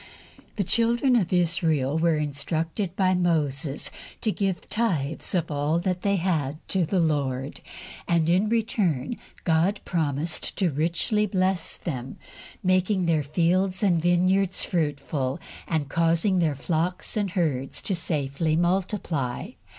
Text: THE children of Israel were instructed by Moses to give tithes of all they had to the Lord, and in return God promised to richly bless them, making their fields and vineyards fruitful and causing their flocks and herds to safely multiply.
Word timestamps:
THE 0.55 0.63
children 0.63 1.15
of 1.15 1.31
Israel 1.31 1.95
were 1.95 2.17
instructed 2.17 2.95
by 2.95 3.13
Moses 3.13 3.91
to 4.21 4.31
give 4.31 4.67
tithes 4.67 5.35
of 5.35 5.51
all 5.51 5.77
they 5.77 6.15
had 6.15 6.57
to 6.69 6.87
the 6.87 6.99
Lord, 6.99 7.59
and 8.07 8.27
in 8.27 8.49
return 8.49 9.19
God 9.43 9.79
promised 9.85 10.55
to 10.57 10.71
richly 10.71 11.27
bless 11.27 11.77
them, 11.77 12.17
making 12.63 13.05
their 13.05 13.21
fields 13.21 13.83
and 13.83 14.01
vineyards 14.01 14.63
fruitful 14.63 15.39
and 15.67 15.87
causing 15.87 16.39
their 16.39 16.55
flocks 16.55 17.15
and 17.15 17.29
herds 17.29 17.79
to 17.83 17.93
safely 17.93 18.55
multiply. 18.55 19.51